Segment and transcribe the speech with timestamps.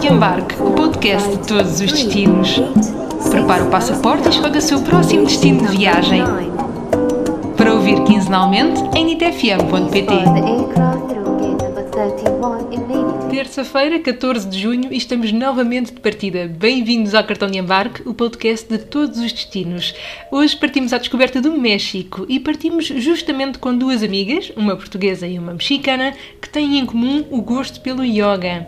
[0.00, 2.60] de Embarque, o podcast de todos os destinos.
[3.30, 6.22] Prepare o passaporte e escolha o seu próximo destino de viagem.
[7.56, 10.06] Para ouvir quinzenalmente em nitfm.pt.
[13.30, 16.46] Terça-feira, 14 de junho, e estamos novamente de partida.
[16.46, 19.94] Bem-vindos ao Cartão de Embarque, o podcast de todos os destinos.
[20.30, 25.38] Hoje partimos à descoberta do México e partimos justamente com duas amigas, uma portuguesa e
[25.38, 28.66] uma mexicana, que têm em comum o gosto pelo yoga.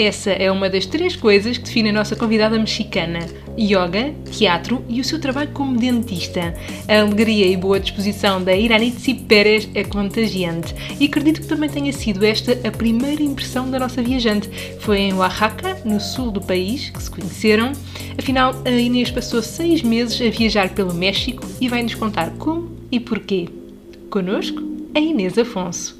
[0.00, 3.18] Essa é uma das três coisas que define a nossa convidada mexicana:
[3.58, 6.54] yoga, teatro e o seu trabalho como dentista.
[6.88, 11.92] A alegria e boa disposição da Iranitsi Pérez é contagiante e acredito que também tenha
[11.92, 14.48] sido esta a primeira impressão da nossa viajante.
[14.80, 17.72] Foi em Oaxaca, no sul do país, que se conheceram.
[18.18, 22.74] Afinal, a Inês passou seis meses a viajar pelo México e vai nos contar como
[22.90, 23.50] e porquê.
[24.08, 24.62] Conosco,
[24.94, 25.99] a Inês Afonso.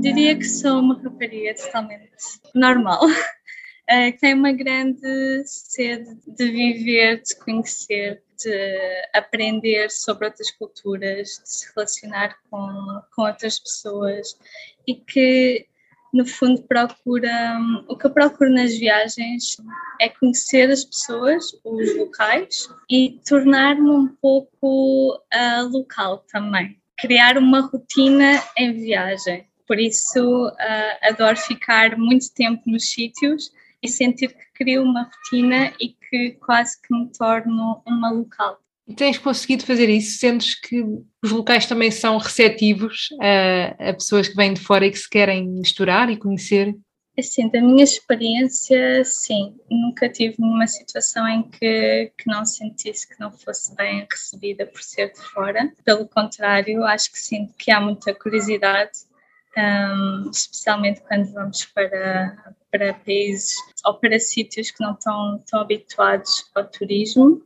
[0.00, 2.10] Diria que sou uma rapariga totalmente
[2.54, 3.00] normal,
[3.86, 11.50] que tem uma grande sede de viver, de conhecer, de aprender sobre outras culturas, de
[11.50, 14.38] se relacionar com, com outras pessoas
[14.86, 15.66] e que,
[16.14, 17.58] no fundo, procura.
[17.86, 19.58] O que eu procuro nas viagens
[20.00, 26.80] é conhecer as pessoas, os locais e tornar-me um pouco uh, local também.
[26.98, 33.86] Criar uma rotina em viagem por isso, uh, adoro ficar muito tempo nos sítios e
[33.86, 38.58] sentir que crio uma rotina e que quase que me torno uma local.
[38.88, 40.18] E tens conseguido fazer isso?
[40.18, 40.82] Sentes que
[41.22, 45.08] os locais também são receptivos a, a pessoas que vêm de fora e que se
[45.08, 46.76] querem misturar e conhecer?
[47.16, 49.54] Assim, da minha experiência, sim.
[49.70, 54.82] Nunca tive uma situação em que, que não sentisse que não fosse bem recebida por
[54.82, 55.72] ser de fora.
[55.84, 59.08] Pelo contrário, acho que sinto que há muita curiosidade
[59.56, 66.50] um, especialmente quando vamos para, para países ou para sítios que não estão tão habituados
[66.54, 67.42] ao turismo,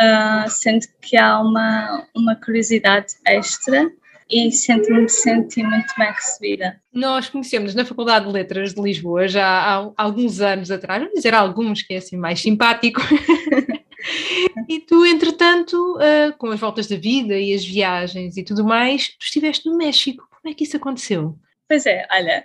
[0.00, 3.90] uh, sendo que há uma, uma curiosidade extra
[4.30, 6.80] e sinto-me senti muito bem recebida.
[6.92, 11.34] Nós conhecemos na Faculdade de Letras de Lisboa já há alguns anos atrás, vamos dizer
[11.34, 13.00] alguns, que é assim mais simpático.
[14.68, 19.08] e tu, entretanto, uh, com as voltas da vida e as viagens e tudo mais,
[19.08, 20.26] tu estiveste no México.
[20.44, 21.38] Como é que isso aconteceu?
[21.66, 22.44] Pois é, olha,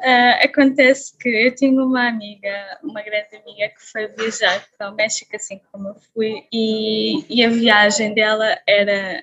[0.00, 4.96] uh, acontece que eu tinha uma amiga, uma grande amiga, que foi viajar para o
[4.96, 9.22] México, assim como eu fui, e, e a viagem dela era,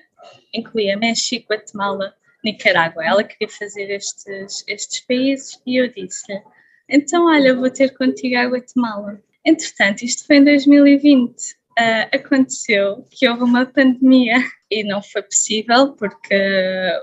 [0.54, 3.04] incluía México, Guatemala, Nicarágua.
[3.04, 6.40] Ela queria fazer estes, estes países e eu disse-lhe,
[6.88, 9.20] então olha, vou ter contigo a Guatemala.
[9.44, 14.36] Entretanto, isto foi em 2020 uh, aconteceu que houve uma pandemia
[14.70, 16.34] e não foi possível porque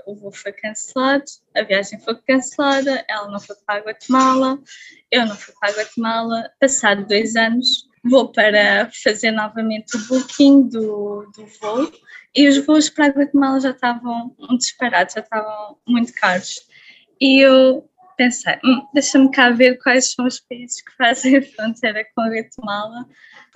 [0.06, 1.24] o voo foi cancelado,
[1.56, 4.58] a viagem foi cancelada, ela não foi para a Guatemala,
[5.10, 6.50] eu não fui para a Guatemala.
[6.60, 11.90] Passado dois anos, vou para fazer novamente o booking do, do voo
[12.34, 16.60] e os voos para a Guatemala já estavam disparados, já estavam muito caros.
[17.20, 22.22] E eu pensei, hum, deixa-me cá ver quais são os países que fazem fronteira com
[22.22, 23.06] a Guatemala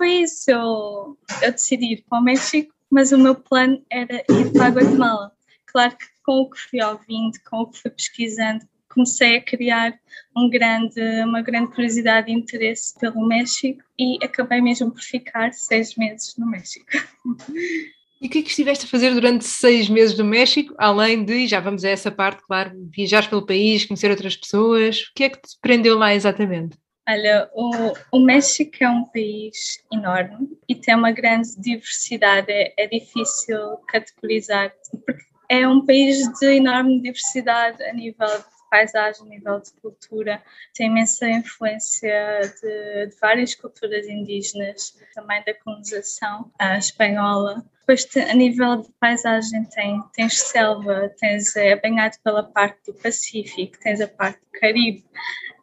[0.01, 4.51] por isso eu, eu decidi ir para o México, mas o meu plano era ir
[4.51, 5.31] para a Guatemala.
[5.67, 9.93] Claro que com o que fui ouvindo, com o que fui pesquisando, comecei a criar
[10.35, 15.95] um grande, uma grande curiosidade e interesse pelo México e acabei mesmo por ficar seis
[15.95, 16.87] meses no México.
[18.21, 21.47] E o que é que estiveste a fazer durante seis meses no México, além de,
[21.47, 25.29] já vamos a essa parte, claro, viajar pelo país, conhecer outras pessoas, o que é
[25.29, 26.77] que te prendeu lá exatamente?
[27.09, 32.51] Olha, o, o México é um país enorme e tem uma grande diversidade.
[32.51, 34.71] É, é difícil categorizar,
[35.03, 38.27] porque é um país de enorme diversidade a nível
[38.71, 40.41] paisagem, nível de cultura.
[40.73, 47.63] Tem imensa influência de, de várias culturas indígenas, também da colonização espanhola.
[47.81, 53.77] Depois, a nível de paisagem, tem, tens selva, tens, é banhado pela parte do Pacífico,
[53.79, 55.03] tens a parte do Caribe.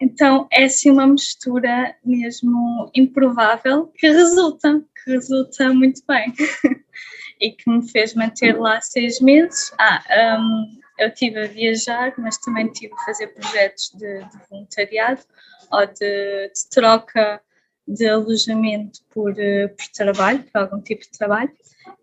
[0.01, 6.33] Então é assim uma mistura mesmo improvável que resulta, que resulta muito bem
[7.41, 9.73] e que me fez manter lá seis meses.
[9.79, 15.23] Ah, um, eu estive a viajar, mas também tive a fazer projetos de, de voluntariado
[15.71, 17.41] ou de, de, troca
[17.87, 21.51] de alojamento por, eh, por trabalho, por algum tipo de trabalho.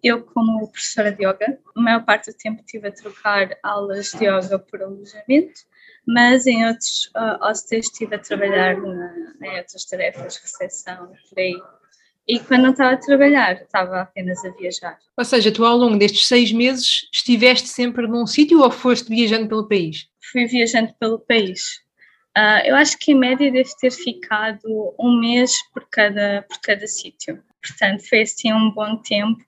[0.03, 4.25] Eu, como professora de yoga, a maior parte do tempo estive a trocar aulas de
[4.25, 5.62] yoga por alojamento
[6.06, 11.56] mas em outros uh, estive a trabalhar na, em outras tarefas, recepção, por aí.
[12.27, 14.98] E quando não estava a trabalhar, estava apenas a viajar.
[15.16, 19.48] Ou seja, tu ao longo destes seis meses estiveste sempre num sítio ou foste viajando
[19.48, 20.07] pelo país?
[20.31, 21.83] Fui viajando pelo país.
[22.36, 26.86] Uh, eu acho que em média deve ter ficado um mês por cada, por cada
[26.88, 27.42] sítio.
[27.66, 29.42] Portanto, foi assim um bom tempo,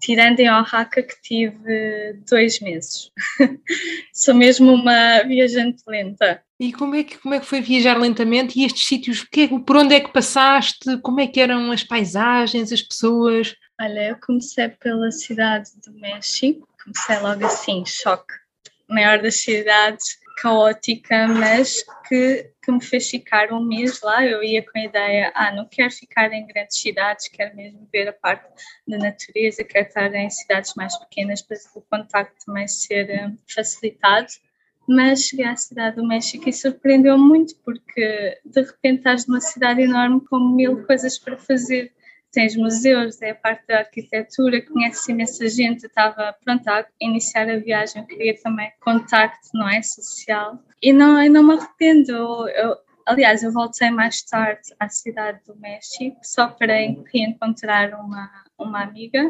[0.00, 3.10] tirando em Oaxaca que tive dois meses.
[4.12, 6.42] Sou mesmo uma viajante lenta.
[6.58, 8.58] E como é, que, como é que foi viajar lentamente?
[8.58, 10.98] E estes sítios, que, por onde é que passaste?
[11.02, 13.54] Como é que eram as paisagens, as pessoas?
[13.78, 18.32] Olha, eu comecei pela cidade do México, comecei logo assim, choque.
[18.88, 24.24] Maior das cidades, caótica, mas que, que me fez ficar um mês lá.
[24.24, 28.08] Eu ia com a ideia, ah, não quero ficar em grandes cidades, quero mesmo ver
[28.08, 28.46] a parte
[28.88, 34.28] da natureza, quero estar em cidades mais pequenas para o contacto também ser eh, facilitado
[34.88, 39.82] mas cheguei à cidade do México e surpreendeu muito porque de repente estás numa cidade
[39.82, 41.92] enorme com mil coisas para fazer.
[42.32, 45.86] Tens museus, é a parte da arquitetura, conheces imensa gente.
[45.86, 49.80] Estava pronta a iniciar a viagem, queria também contacto, não é?
[49.82, 50.62] Social.
[50.82, 52.12] E não, eu não me arrependo.
[52.48, 56.74] Eu, aliás, eu voltei mais tarde à cidade do México só para
[57.12, 59.24] reencontrar uma, uma amiga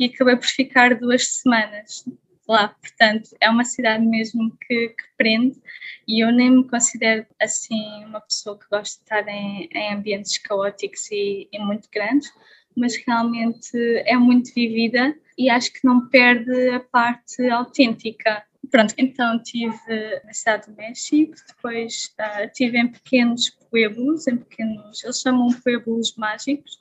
[0.00, 2.04] e acabei por ficar duas semanas
[2.48, 2.68] lá.
[2.68, 5.60] Portanto, é uma cidade mesmo que, que, prende
[6.06, 10.38] e eu nem me considero assim uma pessoa que gosta de estar em, em ambientes
[10.38, 12.32] caóticos e, e, muito grandes,
[12.76, 18.42] mas realmente é muito vivida e acho que não perde a parte autêntica.
[18.70, 19.78] Pronto, então estive
[20.24, 26.14] na cidade do México, depois uh, estive em pequenos pueblos, em pequenos, eles chamam pueblos
[26.16, 26.78] mágicos,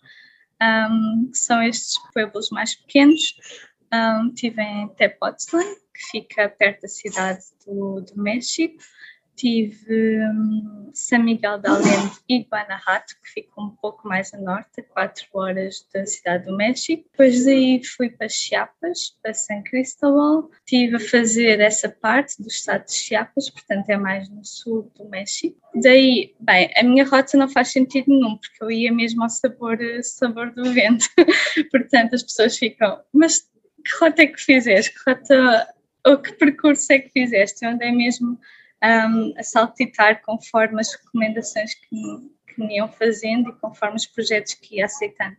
[0.61, 3.37] um, que são estes pueblos mais pequenos,
[3.93, 5.63] um, estive em Tepoztlán,
[5.93, 8.77] que fica perto da cidade do, do México.
[9.35, 14.81] Tive um, San Miguel de Allende e Guanajuato, que fica um pouco mais a norte,
[14.81, 17.07] a 4 horas da cidade do México.
[17.11, 20.49] Depois daí fui para Chiapas, para San Cristóbal.
[20.65, 25.07] Estive a fazer essa parte do estado de Chiapas, portanto é mais no sul do
[25.07, 25.55] México.
[25.75, 29.77] Daí, bem, a minha rota não faz sentido nenhum, porque eu ia mesmo ao sabor,
[30.01, 31.05] sabor do vento.
[31.69, 33.47] portanto as pessoas ficam, mas
[33.87, 34.93] que rota é que fizeste?
[34.93, 35.73] Que rota,
[36.05, 37.63] ou que percurso é que fizeste?
[37.63, 38.37] Eu andei mesmo
[38.83, 44.07] um, a saltitar conforme as recomendações que me, que me iam fazendo e conforme os
[44.07, 45.37] projetos que ia aceitando.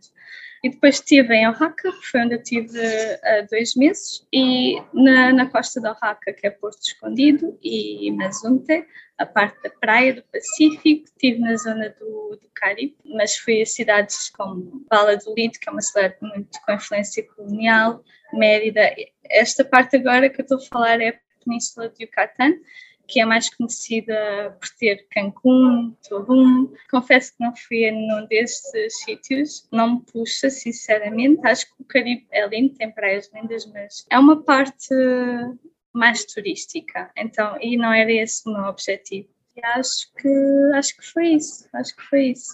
[0.63, 5.31] E depois estive em Oaxaca, que foi onde eu tive uh, dois meses, e na,
[5.31, 8.85] na costa de Oaxaca, que é Porto Escondido, e Mazunte,
[9.17, 13.65] a parte da praia do Pacífico, estive na zona do, do Caribe, mas fui a
[13.65, 18.93] cidades como Valladolid, que é uma cidade muito com influência colonial, Mérida.
[19.29, 22.53] Esta parte agora que eu estou a falar é a Península de Yucatán,
[23.09, 26.71] que é mais conhecida por ter Cancún, Tulum.
[26.91, 31.45] Confesso que não fui a nenhum destes sítios, não me puxa, sinceramente.
[31.45, 34.93] Acho que o Caribe é lindo, tem praias lindas, mas é uma parte
[35.91, 37.11] mais turística.
[37.17, 39.27] Então, e não era esse o meu objetivo.
[39.55, 40.29] E acho que
[40.75, 41.67] acho que foi isso.
[41.73, 42.53] Acho que foi isso.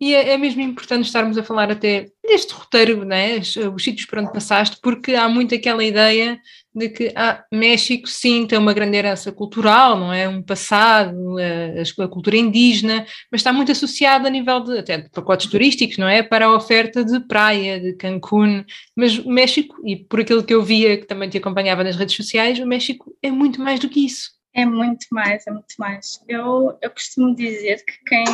[0.00, 3.38] E é, é, mesmo importante estarmos a falar até deste roteiro, né?
[3.38, 6.38] os, os sítios por onde passaste, porque há muito aquela ideia
[6.74, 10.28] de que ah, México sim tem uma grande herança cultural, não é?
[10.28, 15.10] Um passado, a, a cultura indígena, mas está muito associado a nível de até de
[15.10, 16.22] pacotes turísticos, não é?
[16.22, 18.64] Para a oferta de praia, de Cancún.
[18.96, 22.14] Mas o México, e por aquilo que eu via, que também te acompanhava nas redes
[22.14, 24.38] sociais, o México é muito mais do que isso.
[24.54, 26.20] É muito mais, é muito mais.
[26.28, 28.24] Eu, eu costumo dizer que quem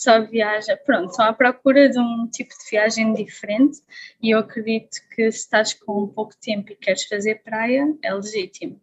[0.00, 3.80] só viaja, pronto, só à procura de um tipo de viagem diferente
[4.22, 8.80] e eu acredito que se estás com pouco tempo e queres fazer praia, é legítimo.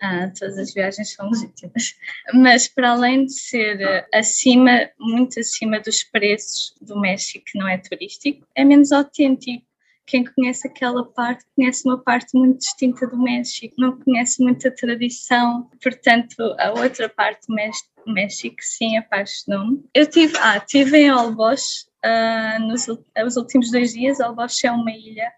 [0.00, 1.94] Ah, todas as viagens são legítimas.
[2.32, 7.76] Mas para além de ser acima, muito acima dos preços do México, que não é
[7.76, 9.66] turístico, é menos autêntico.
[10.06, 15.70] Quem conhece aquela parte conhece uma parte muito distinta do México, não conhece muita tradição,
[15.82, 19.82] portanto, a outra parte do México sim, apaixonou-me.
[19.94, 24.20] Eu tive, ah, tive em Olbosch uh, nos os últimos dois dias.
[24.20, 25.32] Olbosch é uma ilha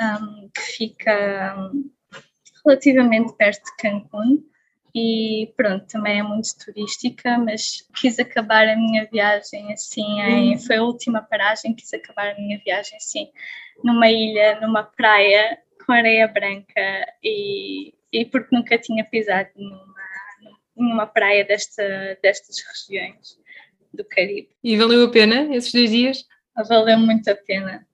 [0.00, 1.90] um, que fica um,
[2.64, 4.53] relativamente perto de Cancún
[4.94, 10.76] e pronto, também é muito turística, mas quis acabar a minha viagem assim, em, foi
[10.76, 13.28] a última paragem, quis acabar a minha viagem assim,
[13.82, 19.94] numa ilha, numa praia com areia branca e, e porque nunca tinha pisado numa
[20.76, 23.38] numa praia desta, destas regiões
[23.92, 24.48] do Caribe.
[24.62, 26.24] E valeu a pena esses dois dias?
[26.68, 27.86] Valeu muito a pena.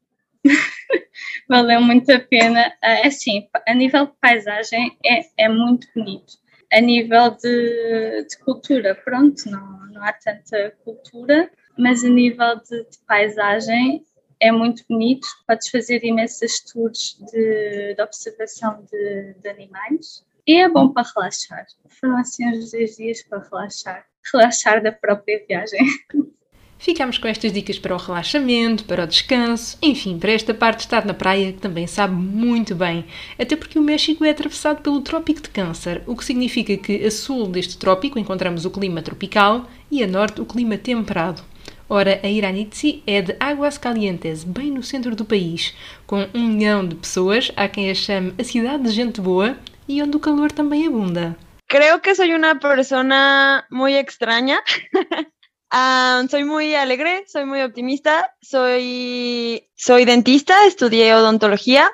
[1.48, 2.72] valeu muito a pena.
[2.82, 6.38] É assim, a nível de paisagem é, é muito bonito.
[6.72, 12.84] A nível de, de cultura, pronto, não, não há tanta cultura, mas a nível de,
[12.84, 14.04] de paisagem
[14.38, 15.26] é muito bonito.
[15.46, 21.66] Podes fazer imensas tours de, de observação de, de animais e é bom para relaxar.
[21.88, 24.06] Foram assim uns dois dias para relaxar.
[24.32, 25.80] relaxar da própria viagem.
[26.80, 30.84] Ficamos com estas dicas para o relaxamento, para o descanso, enfim, para esta parte de
[30.84, 33.04] estar na praia que também sabe muito bem.
[33.38, 37.10] Até porque o México é atravessado pelo Trópico de Câncer, o que significa que a
[37.10, 41.42] sul deste trópico encontramos o clima tropical e a norte o clima temperado.
[41.86, 46.88] Ora, a Iranitzi é de Águas Calientes, bem no centro do país, com um milhão
[46.88, 49.54] de pessoas, há quem a chame a cidade de gente boa
[49.86, 51.36] e onde o calor também abunda.
[51.68, 54.62] Creo que soy una persona muy extraña.
[55.72, 61.88] Uh, soy muy alegre, soy muy optimista, soy, soy dentista, estudié odontología,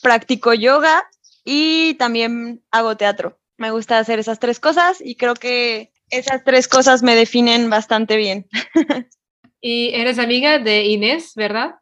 [0.00, 1.06] practico yoga
[1.44, 3.38] y también hago teatro.
[3.58, 8.16] Me gusta hacer esas tres cosas y creo que esas tres cosas me definen bastante
[8.16, 8.48] bien.
[9.60, 11.74] y eres amiga de Inés, ¿verdad?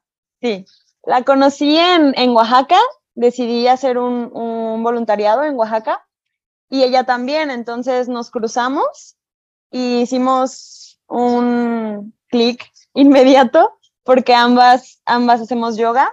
[0.42, 0.64] Sí,
[1.04, 2.80] la conocí en, en Oaxaca,
[3.14, 6.04] decidí hacer un, un voluntariado en Oaxaca
[6.68, 9.16] y ella también, entonces nos cruzamos
[9.71, 16.10] y hicimos un clic inmediato porque ambas, ambas hacemos yoga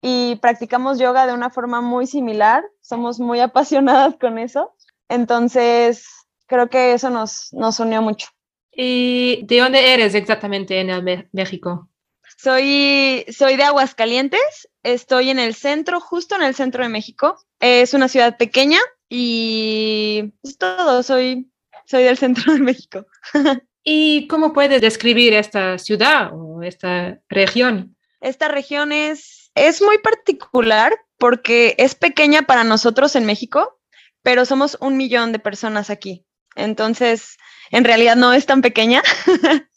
[0.00, 4.74] y practicamos yoga de una forma muy similar, somos muy apasionadas con eso,
[5.08, 6.06] entonces
[6.46, 8.28] creo que eso nos, nos unió mucho.
[8.72, 11.90] ¿Y de dónde eres exactamente en el México?
[12.36, 17.36] Soy, soy de Aguascalientes, estoy en el centro, justo en el centro de México.
[17.58, 21.50] Es una ciudad pequeña y es todo, soy,
[21.84, 23.06] soy del centro de México.
[23.90, 27.96] ¿Y cómo puedes describir esta ciudad o esta región?
[28.20, 33.80] Esta región es, es muy particular porque es pequeña para nosotros en México,
[34.22, 36.26] pero somos un millón de personas aquí.
[36.54, 37.38] Entonces,
[37.70, 39.02] en realidad no es tan pequeña,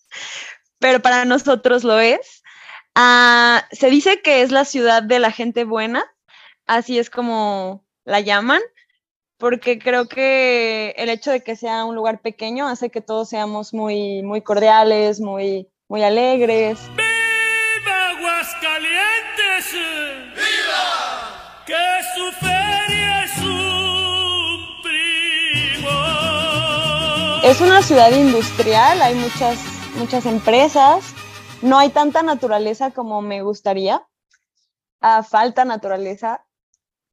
[0.79, 2.43] pero para nosotros lo es.
[2.95, 6.03] Ah, se dice que es la ciudad de la gente buena,
[6.67, 8.61] así es como la llaman,
[9.41, 13.73] porque creo que el hecho de que sea un lugar pequeño hace que todos seamos
[13.73, 16.79] muy, muy cordiales, muy, muy alegres.
[16.89, 19.73] ¡Viva Aguascalientes!
[20.35, 21.65] ¡Viva!
[21.65, 21.73] ¡Que
[22.13, 25.89] su feria es un primo!
[27.43, 29.57] Es una ciudad industrial, hay muchas,
[29.95, 31.15] muchas empresas,
[31.63, 34.05] no hay tanta naturaleza como me gustaría,
[35.01, 36.45] ah, falta naturaleza,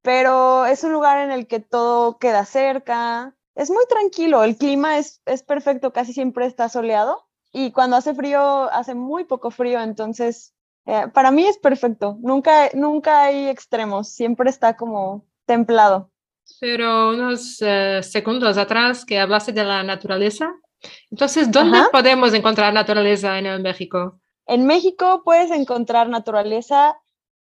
[0.09, 4.97] pero es un lugar en el que todo queda cerca, es muy tranquilo, el clima
[4.97, 9.83] es, es perfecto, casi siempre está soleado y cuando hace frío, hace muy poco frío,
[9.83, 10.55] entonces
[10.87, 16.11] eh, para mí es perfecto, nunca, nunca hay extremos, siempre está como templado.
[16.59, 20.55] Pero unos uh, segundos atrás que hablaste de la naturaleza,
[21.11, 21.89] entonces, ¿dónde Ajá.
[21.93, 24.19] podemos encontrar naturaleza en el México?
[24.47, 26.97] En México puedes encontrar naturaleza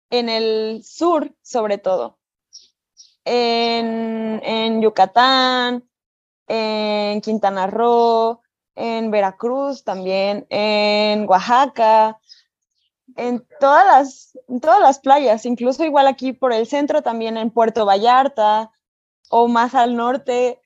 [0.09, 2.22] en el sur, sobre todo
[3.25, 5.87] en, Yucatán,
[6.47, 8.41] en Quintana Roo,
[8.75, 12.19] en Veracruz también, en Oaxaca,
[13.15, 17.51] en todas las, en todas las playas, incluso igual aquí por el centro, también en
[17.51, 18.71] Puerto Vallarta
[19.29, 20.59] o más al norte.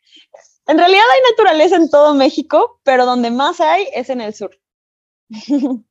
[0.66, 4.52] En realidad hay naturaleza en todo México, pero donde más hay es en el sur.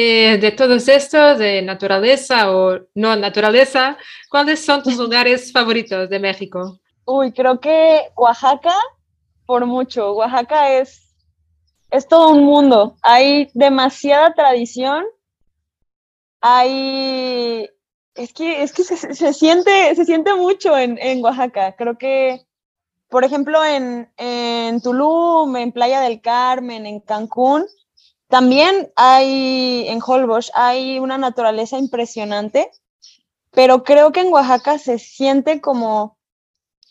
[0.00, 3.98] Eh, de todos estos, de naturaleza o no naturaleza,
[4.30, 6.78] ¿cuáles son tus lugares favoritos de México?
[7.04, 8.76] Uy, creo que Oaxaca,
[9.44, 10.12] por mucho.
[10.12, 11.16] Oaxaca es,
[11.90, 12.94] es todo un mundo.
[13.02, 15.04] Hay demasiada tradición.
[16.40, 17.68] Hay.
[18.14, 21.74] Es que, es que se, se siente, se siente mucho en, en, Oaxaca.
[21.74, 22.46] Creo que,
[23.08, 27.66] por ejemplo, en, en Tulum, en Playa del Carmen, en Cancún,
[28.28, 32.70] también hay, en Holbox, hay una naturaleza impresionante,
[33.52, 36.18] pero creo que en Oaxaca se siente como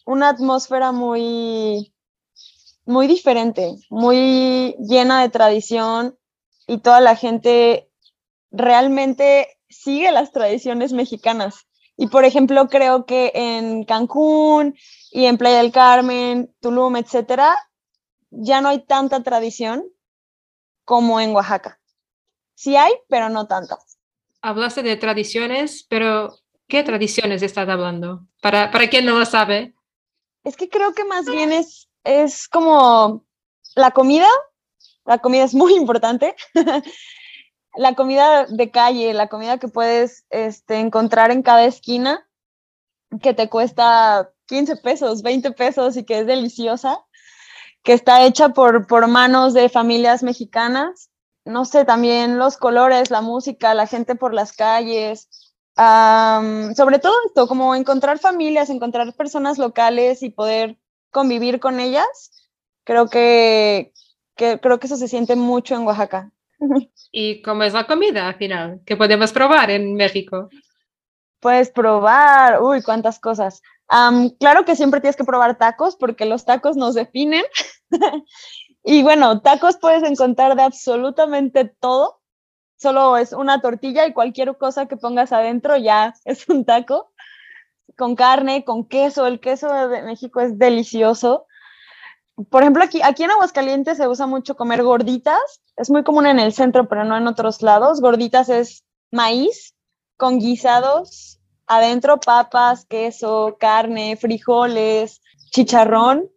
[0.06, 1.94] una atmósfera muy,
[2.86, 6.17] muy diferente, muy llena de tradición
[6.65, 7.89] y toda la gente
[8.51, 11.67] realmente sigue las tradiciones mexicanas.
[11.98, 14.75] Y por ejemplo, creo que en Cancún
[15.12, 17.56] y en Playa del Carmen, Tulum, etcétera,
[18.29, 19.84] ya no hay tanta tradición,
[20.88, 21.82] como en Oaxaca.
[22.56, 23.77] Sí hay, pero no tanto.
[24.41, 26.34] Hablaste de tradiciones, pero
[26.70, 28.25] ¿qué tradiciones estás hablando?
[28.41, 29.75] Para, para quien no lo sabe.
[30.46, 33.25] Es que creo que más bien es, es como
[33.75, 34.29] la comida.
[35.03, 36.38] La comida es muy importante.
[37.75, 42.25] la comida de calle, la comida que puedes este, encontrar en cada esquina,
[43.22, 47.06] que te cuesta 15 pesos, 20 pesos y que es deliciosa
[47.88, 51.10] que está hecha por, por manos de familias mexicanas.
[51.46, 55.29] No sé, también los colores, la música, la gente por las calles.
[55.77, 60.77] Um, sobre todo esto, como encontrar familias, encontrar personas locales y poder
[61.12, 62.50] convivir con ellas.
[62.84, 63.94] Creo que
[64.36, 66.29] que creo que eso se siente mucho en Oaxaca.
[67.13, 68.82] ¿Y cómo es la comida al final?
[68.86, 70.50] ¿Qué podemos probar en México?
[71.39, 73.62] Puedes probar, uy, cuántas cosas.
[74.39, 77.44] Claro que siempre tienes que probar tacos porque los tacos nos definen.
[78.84, 82.22] y bueno, tacos puedes encontrar de absolutamente todo.
[82.77, 87.12] Solo es una tortilla y cualquier cosa que pongas adentro ya es un taco.
[87.98, 89.25] Con carne, con queso.
[89.25, 91.48] El queso de México es delicioso.
[92.50, 95.39] Por ejemplo, aquí, aquí en Aguascalientes se usa mucho comer gorditas.
[95.75, 98.01] Es muy común en el centro, pero no en otros lados.
[98.01, 99.74] Gorditas es maíz
[100.17, 106.29] con guisados adentro, papas, queso, carne, frijoles, chicharrón.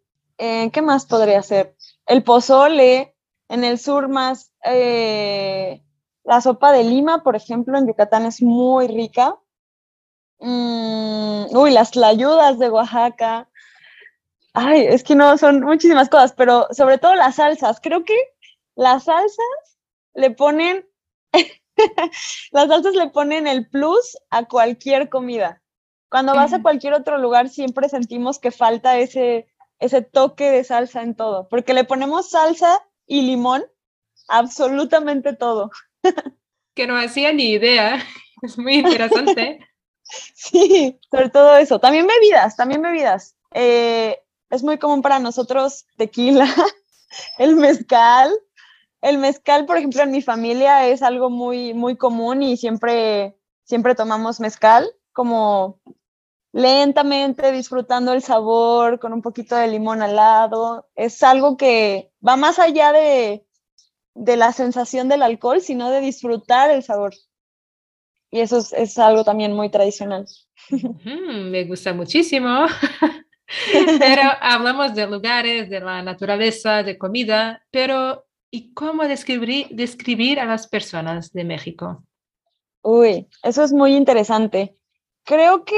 [0.42, 1.76] Eh, ¿Qué más podría ser?
[2.06, 3.14] El pozole.
[3.50, 5.82] En el sur más eh,
[6.24, 9.38] la sopa de lima, por ejemplo, en Yucatán es muy rica.
[10.38, 13.50] Mm, uy, las tlayudas de Oaxaca.
[14.54, 17.78] Ay, es que no, son muchísimas cosas, pero sobre todo las salsas.
[17.82, 18.16] Creo que
[18.76, 19.78] las salsas
[20.14, 20.88] le ponen,
[22.52, 25.62] las salsas le ponen el plus a cualquier comida.
[26.08, 29.49] Cuando vas a cualquier otro lugar siempre sentimos que falta ese,
[29.80, 33.64] ese toque de salsa en todo, porque le ponemos salsa y limón
[34.28, 35.70] absolutamente todo.
[36.72, 38.00] Que no hacía ni idea.
[38.42, 39.58] Es muy interesante.
[40.34, 41.78] Sí, sobre todo eso.
[41.78, 43.36] También bebidas, también bebidas.
[43.54, 44.18] Eh,
[44.50, 46.52] es muy común para nosotros tequila,
[47.38, 48.32] el mezcal.
[49.02, 53.94] El mezcal, por ejemplo, en mi familia es algo muy, muy común y siempre, siempre
[53.94, 55.80] tomamos mezcal como
[56.52, 60.88] lentamente disfrutando el sabor con un poquito de limón al lado.
[60.94, 63.44] Es algo que va más allá de,
[64.14, 67.14] de la sensación del alcohol, sino de disfrutar el sabor.
[68.30, 70.26] Y eso es, es algo también muy tradicional.
[70.72, 72.66] Mm, me gusta muchísimo.
[73.72, 80.44] Pero hablamos de lugares, de la naturaleza, de comida, pero ¿y cómo describir, describir a
[80.44, 82.04] las personas de México?
[82.82, 84.76] Uy, eso es muy interesante.
[85.24, 85.76] Creo que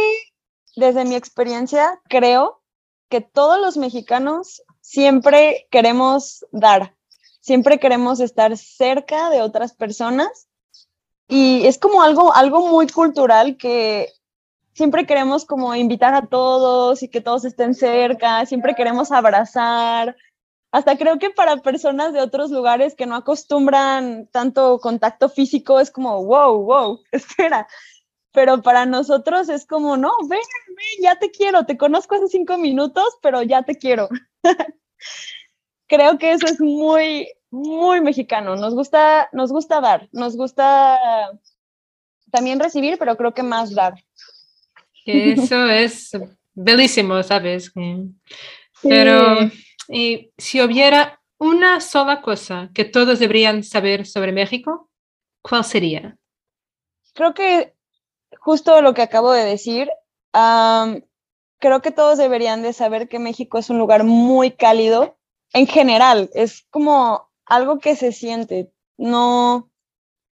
[0.77, 2.63] desde mi experiencia, creo
[3.09, 6.95] que todos los mexicanos siempre queremos dar,
[7.41, 10.49] siempre queremos estar cerca de otras personas
[11.29, 14.09] y es como algo, algo muy cultural que
[14.75, 20.17] siempre queremos como invitar a todos y que todos estén cerca, siempre queremos abrazar.
[20.71, 25.91] Hasta creo que para personas de otros lugares que no acostumbran tanto contacto físico es
[25.91, 27.69] como, wow, wow, espera.
[28.33, 32.57] Pero para nosotros es como, no, ven, ven, ya te quiero, te conozco hace cinco
[32.59, 34.09] minutos, pero ya te quiero.
[35.87, 38.57] creo que eso es muy, muy mexicano.
[38.57, 40.99] Nos gusta, nos gusta dar, nos gusta
[42.31, 43.95] también recibir, pero creo que más dar.
[45.05, 46.13] Eso es
[46.55, 47.71] bellísimo, ¿sabes?
[48.83, 49.51] Pero
[49.89, 54.89] y si hubiera una sola cosa que todos deberían saber sobre México,
[55.43, 56.17] ¿cuál sería?
[57.15, 57.75] creo que
[58.41, 59.91] justo lo que acabo de decir,
[60.33, 65.17] creo que todos deberían de saber que México es un lugar muy cálido
[65.53, 69.71] en general, es como algo que se siente, no,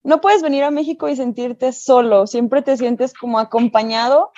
[0.04, 4.32] no puedes venir a México y sentirte solo, siempre te sientes como acompañado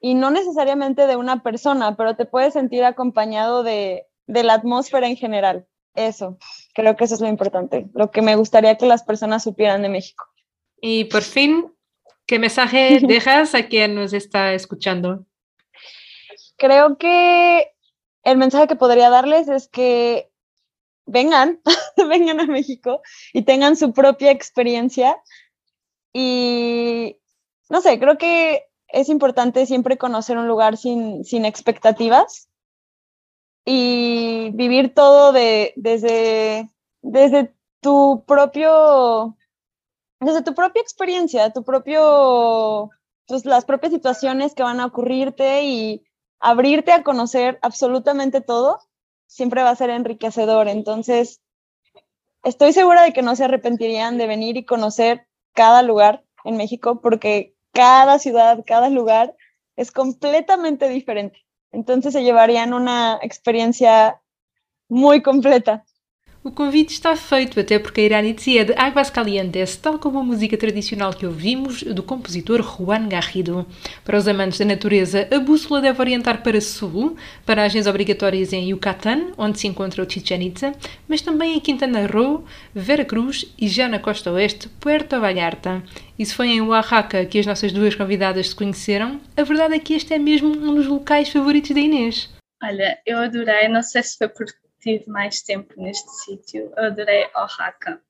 [0.00, 5.08] y no necesariamente de una persona, pero te puedes sentir acompañado de, de la atmósfera
[5.08, 5.66] en general.
[5.94, 6.38] Eso,
[6.74, 9.88] creo que eso es lo importante, lo que me gustaría que las personas supieran de
[9.88, 10.24] México.
[10.80, 11.72] Y por fin,
[12.28, 15.24] ¿qué mensaje dejas a quien nos está escuchando?
[16.58, 17.72] creo que
[18.24, 20.30] el mensaje que podría darles es que
[21.06, 21.60] vengan,
[21.96, 23.00] vengan a México
[23.32, 25.16] y tengan su propia experiencia.
[26.12, 27.18] Y
[27.70, 32.48] no sé, creo que es importante siempre conocer un lugar sin, sin expectativas
[33.64, 36.68] y vivir todo de, desde,
[37.02, 39.36] desde tu propio,
[40.20, 42.90] desde tu propia experiencia, tu propio,
[43.26, 46.04] pues las propias situaciones que van a ocurrirte y
[46.40, 48.80] abrirte a conocer absolutamente todo
[49.26, 50.68] siempre va a ser enriquecedor.
[50.68, 51.40] Entonces,
[52.42, 57.00] estoy segura de que no se arrepentirían de venir y conocer cada lugar en México
[57.00, 59.36] porque cada ciudad, cada lugar
[59.76, 61.44] es completamente diferente.
[61.70, 64.20] Entonces se llevarían una experiencia
[64.88, 65.84] muy completa.
[66.44, 70.22] O convite está feito, até porque a Iranitzia é de Águas Calientes, tal como a
[70.22, 73.66] música tradicional que ouvimos do compositor Juan Garrido.
[74.04, 79.32] Para os amantes da natureza, a bússola deve orientar para sul, paragens obrigatórias em Yucatán,
[79.36, 80.72] onde se encontra o Chichen Itza,
[81.08, 85.82] mas também em Quintana Roo, Vera Cruz e já na costa oeste, Puerto Vallarta.
[86.22, 89.92] Se foi em Oaxaca que as nossas duas convidadas se conheceram, a verdade é que
[89.92, 92.32] este é mesmo um dos locais favoritos da Inês.
[92.62, 97.26] Olha, eu adorei, não sei se foi porque tive mais tempo neste sítio, eu adorei
[97.36, 98.00] Oaxaca.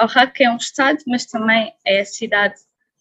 [0.00, 2.56] Oaxaca é um estado, mas também é a cidade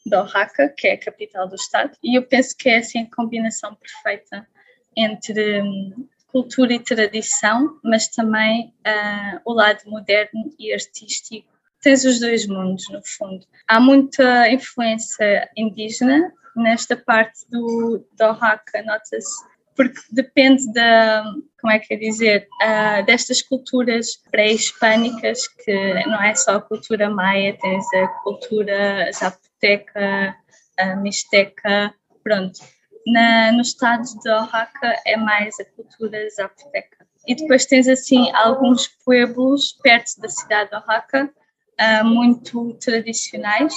[0.06, 3.16] de Oaxaca, que é a capital do estado, e eu penso que é assim a
[3.16, 4.48] combinação perfeita
[4.96, 11.48] entre hum, cultura e tradição, mas também uh, o lado moderno e artístico.
[11.82, 13.48] Tens os dois mundos, no fundo.
[13.68, 19.44] Há muita influência indígena nesta parte do, do Oaxaca, nota-se
[19.76, 21.24] porque depende da,
[21.60, 27.10] como é que é dizer, uh, destas culturas pré-hispânicas, que não é só a cultura
[27.10, 30.36] maia, tens a cultura zapoteca,
[30.78, 32.60] a mixteca, pronto.
[33.08, 37.06] Na, no estado de Oaxaca é mais a cultura zapoteca.
[37.28, 41.32] E depois tens assim alguns pueblos perto da cidade de Oaxaca,
[41.80, 43.74] uh, muito tradicionais.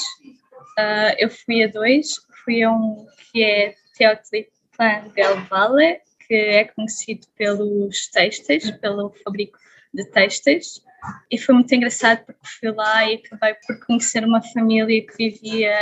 [0.78, 6.34] Uh, eu fui a dois, fui a um que é Teotihuacan Plan del Valle, que
[6.34, 9.58] é conhecido pelos têxteis, pelo fabrico
[9.92, 10.82] de têxteis.
[11.30, 15.76] E foi muito engraçado porque fui lá e acabei por conhecer uma família que vivia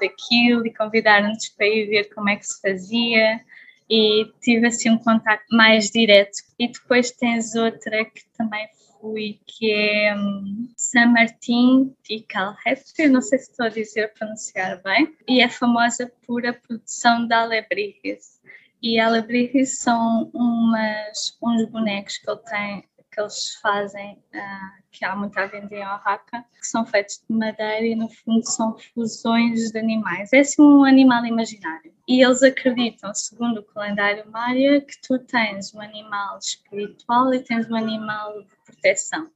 [0.00, 3.40] daquilo e convidaram-nos para ir ver como é que se fazia
[3.88, 6.38] e tive assim um contato mais direto.
[6.58, 8.68] E depois tens outra que também
[9.06, 14.82] fui, que é um, San Martín de Calhefte, não sei se estou a dizer pronunciar
[14.82, 18.40] bem, e é famosa por a produção de alebrijes.
[18.82, 22.84] E alebrijes são umas, uns bonecos que ele tem,
[23.16, 27.34] que eles fazem, uh, que há muito a vender em Oaxaca, que são feitos de
[27.34, 30.34] madeira e no fundo são fusões de animais.
[30.34, 31.94] É assim um animal imaginário.
[32.06, 37.68] E eles acreditam, segundo o calendário Maia, que tu tens um animal espiritual e tens
[37.70, 39.30] um animal de proteção.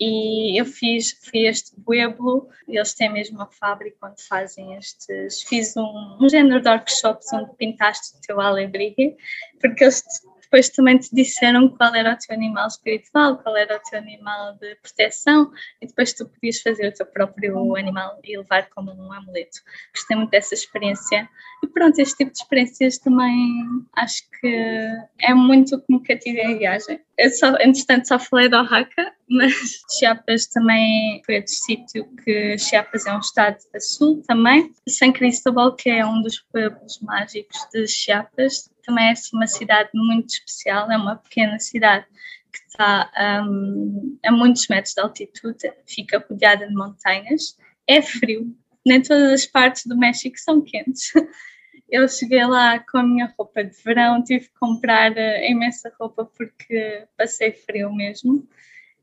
[0.00, 5.42] E eu fiz, fiz este pueblo, eles têm mesmo uma fábrica onde fazem estes.
[5.42, 9.14] Fiz um, um género de workshops onde pintaste o teu alebrigue,
[9.60, 10.02] porque eles
[10.44, 14.54] depois também te disseram qual era o teu animal espiritual, qual era o teu animal
[14.54, 19.12] de proteção, e depois tu podias fazer o teu próprio animal e levar como um
[19.12, 19.58] amuleto.
[19.94, 21.28] Gostei muito dessa experiência.
[21.62, 23.64] E pronto, este tipo de experiências também
[23.96, 24.88] acho que
[25.20, 27.00] é muito como que eu tive em viagem.
[27.16, 29.52] Eu só, entretanto, só falei de Oaxaca, mas
[29.98, 34.72] Chiapas também foi outro sítio que Chiapas é um estado a sul também.
[34.88, 39.90] San Cristóbal, que é um dos pueblos mágicos de Chiapas, também é assim, uma cidade
[39.94, 42.04] muito especial, é uma pequena cidade
[42.52, 43.10] que está
[43.46, 49.46] um, a muitos metros de altitude, fica rodeada de montanhas, é frio, nem todas as
[49.46, 51.12] partes do México são quentes.
[51.94, 56.28] Eu cheguei lá com a minha roupa de verão, tive que comprar uh, imensa roupa
[56.36, 58.44] porque passei frio mesmo.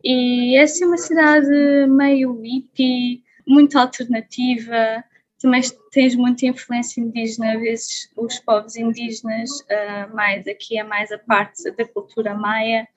[0.04, 1.48] E é assim uma cidade
[1.88, 5.06] meio hippie, muito alternativa,
[5.42, 11.12] também tens muita influência indígena, às vezes os povos indígenas, uh, mais aqui é mais
[11.12, 12.88] a parte da cultura maia,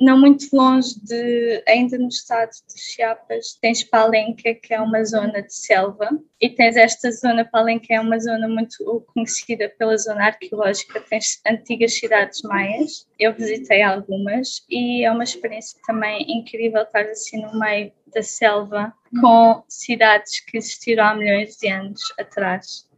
[0.00, 5.42] não muito longe de, ainda no estado de Chiapas, tens Palenque, que é uma zona
[5.42, 11.00] de selva, e tens esta zona, Palenque é uma zona muito conhecida pela zona arqueológica,
[11.00, 17.40] tens antigas cidades maias, eu visitei algumas, e é uma experiência também incrível estar assim
[17.40, 22.43] no meio da selva, com cidades que existiram há milhões de anos atrás.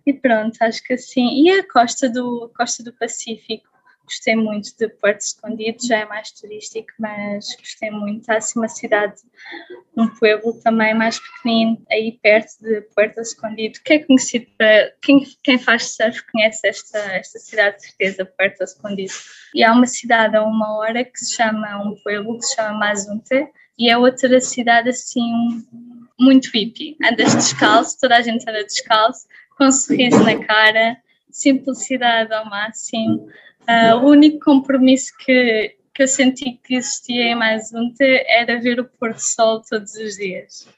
[0.06, 1.42] E pronto, acho que assim.
[1.42, 3.66] E a costa do, costa do Pacífico,
[4.06, 8.30] gostei muito de Porto Escondido, já é mais turístico, mas gostei muito.
[8.30, 9.16] Há assim uma cidade,
[9.96, 14.92] um pueblo também mais pequenino, aí perto de Porto Escondido, que é conhecido para.
[15.02, 19.12] Quem, quem faz surf conhece esta, esta cidade, de certeza, Porto Escondido.
[19.52, 22.78] E há uma cidade a uma hora que se chama, um pueblo que se chama
[22.78, 25.66] Mazunte, e é outra cidade assim
[26.18, 26.96] muito hippie.
[27.02, 29.26] Andas descalço, toda a gente anda descalço,
[29.57, 30.96] com um sorriso na cara,
[31.31, 33.29] simplicidade ao máximo.
[33.62, 38.81] Uh, o único compromisso que, que eu senti que existia em mais um era ver
[38.81, 40.68] o pôr do sol todos os dias.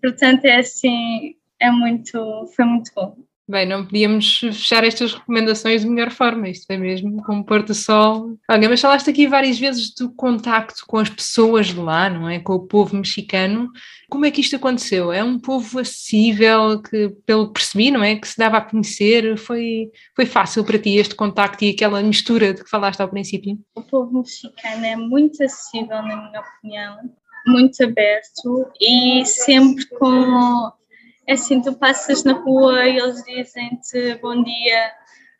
[0.00, 3.16] Portanto, é assim, é muito, foi muito bom.
[3.50, 7.74] Bem, não podíamos fechar estas recomendações de melhor forma, isto é mesmo com o do
[7.74, 8.38] sol.
[8.48, 12.38] Olha, mas falaste aqui várias vezes do contacto com as pessoas de lá, não é?
[12.38, 13.68] Com o povo mexicano.
[14.08, 15.12] Como é que isto aconteceu?
[15.12, 18.14] É um povo acessível, que, pelo que percebi, não é?
[18.14, 19.36] Que se dava a conhecer.
[19.36, 23.58] Foi, foi fácil para ti este contacto e aquela mistura de que falaste ao princípio?
[23.74, 26.98] O povo mexicano é muito acessível, na minha opinião,
[27.48, 30.70] muito aberto e sempre com
[31.26, 34.92] é assim, tu passas na rua e eles dizem-te bom dia,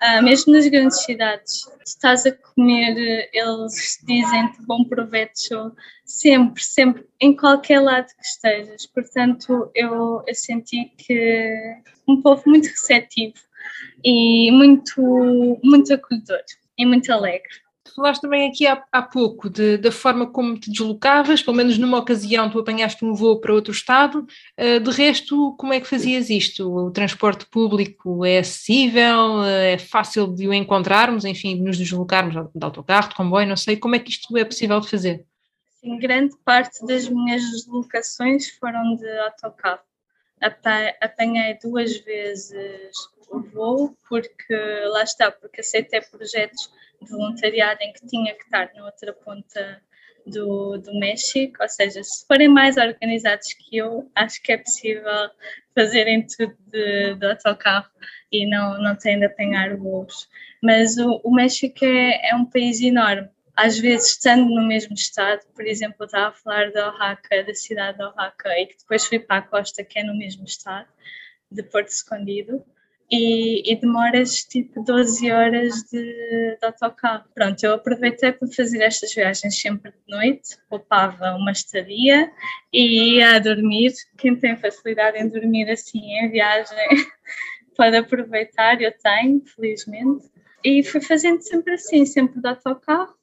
[0.03, 1.63] uh, mesmo nas grandes cidades.
[1.85, 8.87] Se estás a comer, eles dizem-te bom proveito, sempre, sempre, em qualquer lado que estejas.
[8.87, 11.43] Portanto, eu, eu senti que
[12.07, 13.35] um povo muito receptivo
[14.05, 16.43] e muito, muito acolhedor
[16.79, 17.70] e muito alegre.
[17.95, 21.99] Falaste também aqui há, há pouco de, da forma como te deslocavas, pelo menos numa
[21.99, 24.27] ocasião tu apanhaste um voo para outro estado,
[24.59, 26.71] uh, de resto, como é que fazias isto?
[26.71, 32.65] O transporte público é acessível, é fácil de o encontrarmos, enfim, de nos deslocarmos de
[32.65, 35.25] autocarro, de comboio, não sei, como é que isto é possível de fazer?
[35.81, 39.90] Sim, grande parte das minhas deslocações foram de autocarro.
[40.41, 42.93] Apanhei duas vezes
[43.31, 44.55] o voo, porque
[44.87, 49.81] lá está, porque aceitei projetos de voluntariado em que tinha que estar na outra ponta
[50.27, 55.31] do, do México, ou seja, se forem mais organizados que eu, acho que é possível
[55.75, 57.91] fazerem tudo de, de autocarro
[58.31, 60.29] e não, não têm de apanhar voos.
[60.63, 63.29] Mas o, o México é, é um país enorme.
[63.63, 67.55] Às vezes, estando no mesmo estado, por exemplo, eu estava a falar de Oaxaca, da
[67.55, 70.89] cidade de Oaxaca, e que depois fui para a costa, que é no mesmo estado,
[71.53, 72.65] de Porto Escondido,
[73.11, 77.25] e, e, demoras tipo 12 horas de, de, autocarro.
[77.35, 82.33] Pronto, eu aproveitei para fazer estas viagens sempre de noite, poupava uma estadia
[82.73, 83.93] e ia a dormir.
[84.17, 86.79] Quem tem facilidade em dormir assim em viagem
[87.77, 90.31] pode aproveitar, eu tenho, felizmente.
[90.65, 93.20] E fui fazendo sempre assim, sempre de autocarro.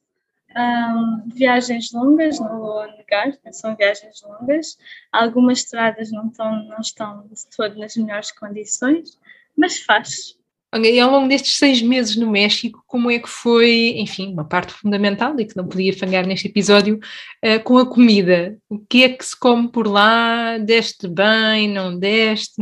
[0.57, 4.77] Um, viagens longas, não vou negar, são viagens longas.
[5.11, 9.19] Algumas estradas não estão, não estão de todo nas melhores condições,
[9.55, 10.35] mas faz.
[10.75, 14.73] E ao longo destes seis meses no México, como é que foi, enfim, uma parte
[14.73, 16.99] fundamental e que não podia falhar neste episódio,
[17.45, 18.57] uh, com a comida?
[18.67, 20.57] O que é que se come por lá?
[20.57, 22.61] Deste bem, não deste?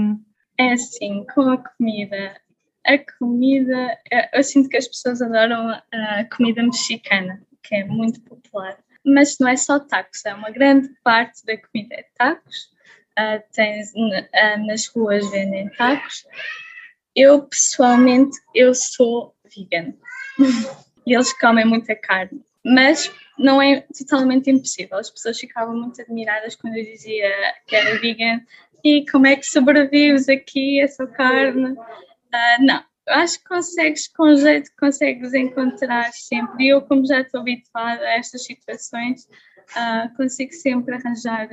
[0.57, 2.35] É assim, com a comida.
[2.85, 3.97] A comida,
[4.33, 8.77] eu sinto que as pessoas adoram a comida mexicana, que é muito popular.
[9.03, 12.73] Mas não é só tacos, é uma grande parte da comida é tacos.
[13.17, 16.25] Uh, tens, uh, nas ruas vendem tacos
[17.15, 19.93] eu, pessoalmente, eu sou vegan.
[21.07, 22.43] e eles comem muita carne.
[22.63, 24.97] Mas não é totalmente impossível.
[24.97, 27.31] As pessoas ficavam muito admiradas quando eu dizia
[27.65, 28.41] que era vegan.
[28.83, 31.71] E como é que sobrevives aqui essa carne?
[31.71, 36.65] Uh, não, acho que consegues, com jeito, consegues encontrar sempre.
[36.65, 39.27] E eu, como já estou habituada a estas situações,
[39.71, 41.47] uh, consigo sempre arranjar,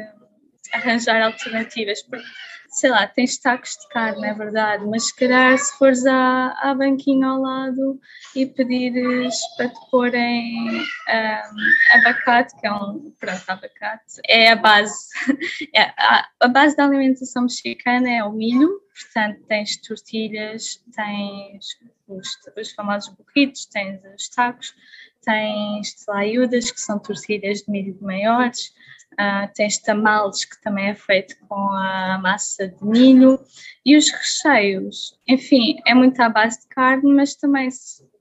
[0.73, 2.03] arranjar alternativas.
[2.03, 2.27] Porque
[2.73, 7.27] sei lá, tens de carne, é verdade, mas se calhar se fores à, à banquinha
[7.27, 8.01] ao lado
[8.35, 14.95] e pedires para te porem um, abacate, que é um, pronto, abacate, é a base,
[15.75, 22.29] é, a, a base da alimentação mexicana é o milho, portanto tens tortilhas, tens os,
[22.59, 24.75] os famosos burritos, tens os tacos,
[25.23, 28.73] tens tlayudas, que são tortilhas de milho maiores,
[29.13, 33.39] Uh, tens tamales, que também é feito com a massa de milho,
[33.85, 37.69] e os recheios, enfim, é muito à base de carne, mas também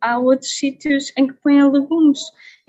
[0.01, 2.19] há outros sítios em que põem legumes,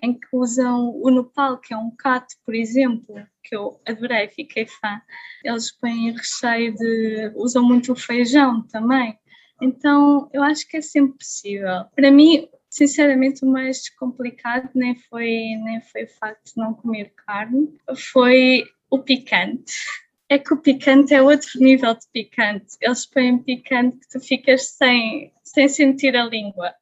[0.03, 4.67] em que usam o nopal, que é um cato, por exemplo, que eu adorei, fiquei
[4.67, 5.01] fã.
[5.45, 7.33] Eles põem recheio de.
[7.37, 9.17] usam muito o feijão também.
[9.61, 11.85] Então, eu acho que é sempre possível.
[11.95, 15.29] Para mim, Sinceramente, o mais complicado nem foi,
[15.63, 19.75] nem foi o facto de não comer carne, foi o picante.
[20.27, 22.79] É que o picante é outro nível de picante.
[22.81, 26.75] Eles põem picante que tu ficas sem, sem sentir a língua.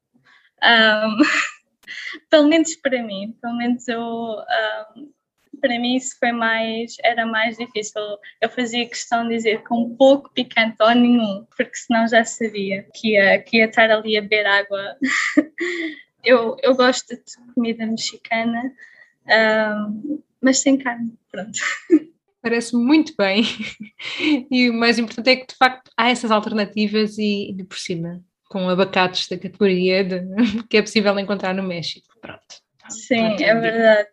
[0.62, 1.16] Um,
[2.30, 5.12] pelo menos para mim, pelo menos eu um,
[5.60, 8.00] para mim isso foi mais, era mais difícil.
[8.40, 13.12] Eu fazia questão de dizer com pouco picante ou nenhum, porque senão já sabia que
[13.12, 14.96] ia, que ia estar ali a beber água.
[16.24, 17.22] eu, eu gosto de
[17.54, 18.72] comida mexicana,
[19.28, 21.58] um, mas sem carne, pronto.
[22.42, 23.44] Parece muito bem.
[24.50, 28.24] E o mais importante é que, de facto, há essas alternativas e, de por cima,
[28.48, 30.22] com abacates da categoria de,
[30.68, 32.08] que é possível encontrar no México.
[32.20, 32.62] Pronto.
[32.88, 34.10] Sim, é verdade.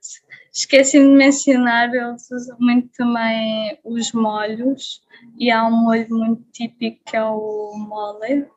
[0.58, 5.04] Esqueci de mencionar, eles usam muito também os molhos
[5.38, 8.48] e há um molho muito típico que é o mole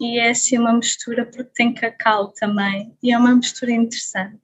[0.00, 4.40] e é assim uma mistura porque tem cacau também e é uma mistura interessante.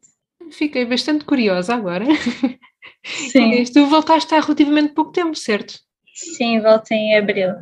[0.52, 2.04] Fiquei bastante curiosa agora.
[3.04, 3.64] Sim.
[3.64, 5.80] tu voltaste há relativamente pouco tempo, certo?
[6.14, 7.54] Sim, voltei em abril.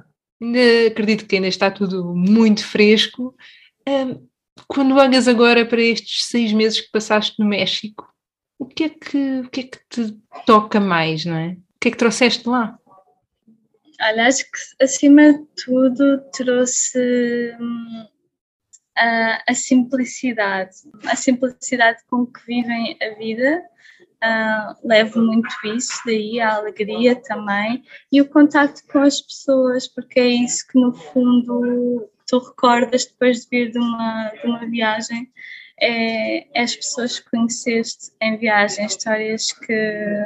[0.43, 3.35] Ainda acredito que ainda está tudo muito fresco.
[4.67, 8.07] Quando olhas agora para estes seis meses que passaste no México,
[8.59, 11.51] o que é que, o que, é que te toca mais, não é?
[11.51, 12.79] O que é que trouxeste lá?
[14.01, 18.07] Olha, acho que acima de tudo trouxe hum,
[18.97, 23.63] a, a, simplicidade, a simplicidade com que vivem a vida.
[24.21, 30.19] Uh, levo muito isso, daí a alegria também e o contacto com as pessoas, porque
[30.19, 35.31] é isso que no fundo tu recordas depois de vir de uma, de uma viagem
[35.81, 40.25] é, é as pessoas que conheceste em viagem, histórias que,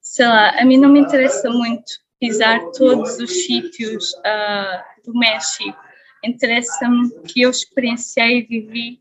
[0.00, 5.78] sei lá, a mim não me interessa muito pisar todos os sítios uh, do México.
[6.22, 9.00] Interessa-me que eu experienciei e vivi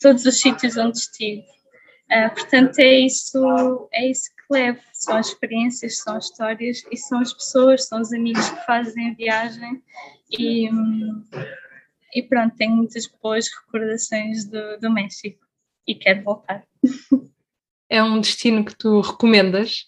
[0.00, 1.44] todos os sítios onde estive.
[2.10, 4.80] Uh, portanto, é isso, é isso que levo.
[4.92, 9.10] São as experiências, são as histórias e são as pessoas, são os amigos que fazem
[9.10, 9.82] a viagem.
[10.38, 10.68] E,
[12.12, 15.40] e pronto, tenho muitas boas recordações do, do México
[15.86, 16.64] e quero voltar.
[17.88, 19.86] É um destino que tu recomendas?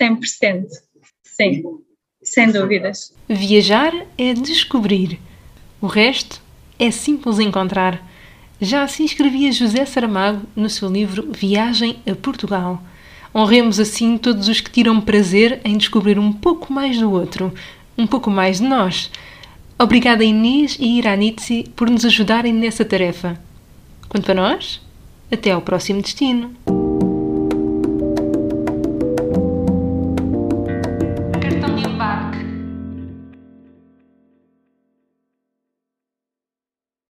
[0.00, 0.66] 100%.
[1.22, 1.62] Sim,
[2.22, 3.14] sem dúvidas.
[3.28, 5.18] Viajar é descobrir.
[5.80, 6.40] O resto
[6.78, 8.06] é simples encontrar.
[8.60, 12.82] Já assim escrevia José Saramago no seu livro Viagem a Portugal.
[13.34, 17.54] Honremos assim todos os que tiram prazer em descobrir um pouco mais do outro,
[17.96, 19.10] um pouco mais de nós.
[19.80, 23.40] Obrigada Inês e Iranitsi por nos ajudarem nessa tarefa.
[24.10, 24.78] Quanto a nós,
[25.32, 26.54] até ao próximo destino.